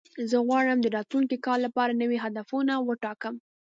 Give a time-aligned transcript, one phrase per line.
[0.29, 3.35] زه غواړم د راتلونکي کال لپاره نوي هدفونه وټاکم.